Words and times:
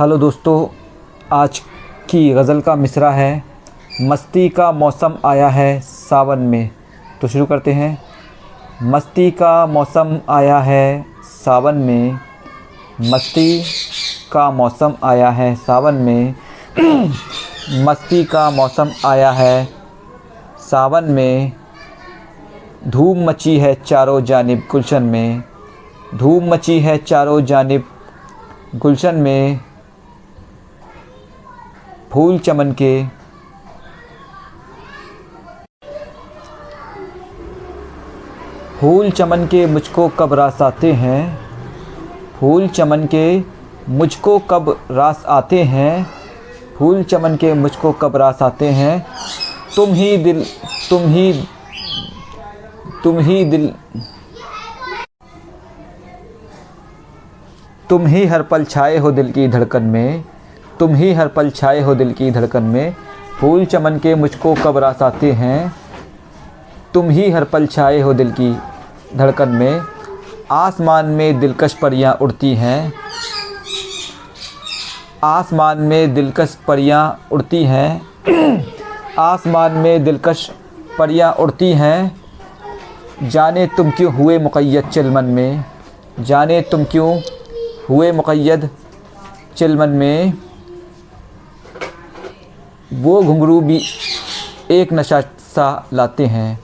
Hello 0.00 0.18
दोस्तों, 0.18 0.66
आज 1.32 1.58
की 2.10 2.30
गज़ल 2.30 2.60
का 2.60 2.74
मिसरा 2.74 3.10
है। 3.10 3.44
मस्ती 4.02 4.48
का 4.48 4.72
मौसम 4.72 5.14
आया 5.24 5.48
है 5.48 5.80
सावन 5.80 6.38
में। 6.38 6.70
तो 7.20 7.28
शुरू 7.28 7.46
करते 7.46 7.72
हैं। 7.72 8.02
मस्ती 8.82 9.30
का 9.30 9.66
मौसम 9.66 10.20
आया 10.28 10.58
है 10.58 11.06
सावन 11.22 11.74
में। 11.74 12.20
मस्ती 13.00 13.62
का 14.32 14.50
मौसम 14.50 14.94
आया 15.04 15.30
है 15.30 15.54
सावन 15.54 15.94
में। 15.94 16.34
मस्ती 17.84 18.24
का 18.24 18.50
मौसम 18.50 18.90
आया 19.06 19.30
है 19.30 19.68
सावन 20.60 21.04
में। 21.04 21.52
धूम 22.86 23.24
मची 23.24 23.58
है 23.58 23.74
चारों 23.74 24.20
जानब 24.20 24.62
गुलशन 24.70 25.02
में। 25.02 25.42
धूम 26.14 26.44
मची 26.44 26.80
है 26.80 26.98
चारों 26.98 27.40
जानब 27.40 27.84
गुलशन 28.76 29.14
में। 29.14 29.60
फूल 32.12 32.38
चमन 32.38 32.72
के। 32.72 33.06
फूल 38.80 39.10
चमन 39.10 39.46
के 39.46 39.64
मुझको 39.66 40.08
कब 40.08 40.32
रास 40.32 40.62
आते 40.62 40.92
हैं? 40.92 41.38
फूल 42.38 42.66
चमन 42.68 43.04
के 43.04 43.44
मुझको 43.88 44.38
कब 44.50 44.76
रास 44.90 45.24
आते 45.28 45.62
हैं? 45.64 46.06
फूल 46.78 47.02
चमन 47.02 47.36
के 47.36 47.52
मुझको 47.54 47.92
कब 47.92 48.16
रास 48.16 48.42
आते 48.42 48.68
हैं? 48.70 49.06
तुम 49.76 49.92
ही 49.92 50.16
दिल, 50.16 50.44
तुम 50.90 51.02
ही 51.02 51.32
तुम 53.04 53.18
ही 53.18 53.44
दिल, 53.44 53.72
तुम 57.88 58.06
ही 58.06 58.24
हर 58.26 58.42
पल 58.42 58.64
छाए 58.64 58.96
हो 58.96 59.10
दिल 59.12 59.32
की 59.32 59.48
धड़कन 59.48 59.82
में। 59.82 60.24
तुम 60.80 60.94
ही 60.94 61.12
हर 61.12 61.28
पल 61.28 61.50
छाए 61.50 61.80
हो 61.80 61.94
दिल 61.94 62.12
की 62.12 62.30
धड़कन 62.30 62.62
में। 62.62 62.94
फूल 63.40 63.64
चमन 63.64 63.98
के 63.98 64.14
मुझको 64.14 64.54
कब 64.54 64.78
रास 64.78 65.02
आते 65.02 65.32
हैं? 65.32 65.72
तुम 66.94 67.10
ही 67.10 67.30
हर 67.30 67.44
पल 67.44 67.66
छाए 67.66 68.00
हो 68.00 68.14
दिल 68.14 68.30
की 68.30 68.58
धड़कन 69.16 69.48
में। 69.48 69.80
आसमान 70.50 71.06
में 71.06 71.40
दिलकश 71.40 71.72
परियाँ 71.72 72.14
उड़ती 72.14 72.54
हैं। 72.54 72.92
आसमान 75.24 75.78
में 75.78 76.14
दिलकश 76.14 76.58
परियाँ 76.68 77.26
उड़ती 77.32 77.64
हैं। 77.64 78.02
आसमान 79.18 79.72
में 79.72 80.04
दिलकश 80.04 80.50
परियाँ 80.98 81.32
उड़ती 81.32 81.72
हैं। 81.72 82.20
जाने 83.22 83.66
तुम 83.66 83.90
क्यों 83.90 84.14
हुए 84.14 84.38
मुक़ैद 84.38 84.88
चिलमन 84.88 85.24
में? 85.24 85.64
जाने 86.20 86.60
तुम 86.60 86.84
क्यों 86.84 87.20
हुए 87.90 88.12
मुक़ैद 88.12 88.70
चिलमन 89.56 89.88
में? 89.88 90.32
वो 93.00 93.22
घुंघरू 93.22 93.60
भी 93.60 93.80
एक 94.70 94.92
नशा 94.92 95.20
सा 95.20 95.88
लाते 95.92 96.26
हैं। 96.26 96.60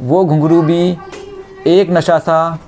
वो 0.00 0.24
घुंघरू 0.24 0.62
भी 0.62 0.98
एक 1.66 1.90
नशा 1.90 2.18
सा 2.18 2.58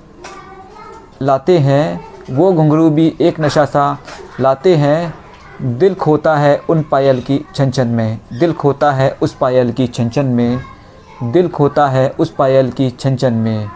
लाते 1.23 1.59
हैं। 1.59 2.05
वो 2.31 2.53
घुंघरू 2.53 2.89
भी 2.91 3.07
एक 3.21 3.41
नशा 3.41 3.65
सा 3.65 3.99
लाते 4.41 4.75
हैं। 4.77 5.15
दिल 5.79 5.95
खोता 5.95 6.37
है 6.37 6.57
उन 6.69 6.83
पायल 6.83 7.21
की 7.21 7.41
छन 7.55 7.71
छन 7.71 7.89
में। 7.89 8.19
दिल 8.33 8.53
खोता 8.53 8.93
है 8.93 9.11
उस 9.23 9.35
पायल 9.35 9.73
की 9.73 9.87
छन 9.87 10.09
छन 10.09 10.27
में। 10.27 10.61
दिल 11.23 11.49
खोता 11.49 11.89
है 11.89 12.09
उस 12.19 12.31
पायल 12.31 12.71
की 12.71 12.91
छन 12.91 13.17
छन 13.17 13.33
में। 13.33 13.71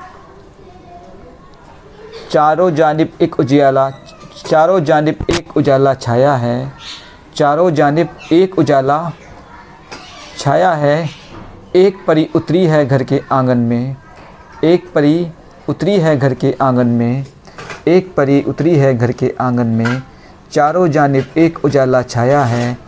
चारों 2.31 2.71
जानिब 2.71 3.13
एक 3.21 3.41
उजियाला, 3.41 3.91
चारों 4.47 4.81
जानिब 4.85 5.25
एक 5.31 5.57
उजाला 5.57 5.95
छाया 5.95 6.35
है। 6.35 6.73
चारों 7.37 7.71
जानिब 7.71 8.09
एक 8.33 8.59
उजाला 8.59 8.99
छाया 10.47 10.73
है, 10.73 11.09
एक 11.77 11.97
परी 12.07 12.29
उतरी 12.35 12.67
है 12.67 12.87
घर 12.87 13.03
के 13.05 13.21
आँगन 13.33 13.59
में, 13.59 13.97
एक 14.65 14.85
परी 14.95 15.29
उतरी 15.69 15.99
है 15.99 16.17
घर 16.17 16.35
के 16.35 16.55
आँगन 16.63 16.87
में, 16.87 17.27
एक 17.89 18.15
परी 18.15 18.43
उतरी 18.43 18.77
है 18.77 18.99
घर 18.99 19.13
के 19.13 19.35
आँगन 19.41 19.67
में, 19.67 20.03
चारों 20.53 20.89
जानब 20.89 21.25
एक 21.37 21.65
उजाला 21.65 22.03
छाया 22.03 22.45
है, 22.45 22.79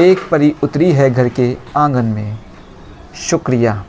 एक 0.00 0.28
परी 0.30 0.54
उतरी 0.62 0.92
है 0.92 1.10
घर 1.10 1.28
के 1.28 1.56
आँगन 1.76 2.04
में। 2.04 2.38
शुक्रिया। 3.14 3.84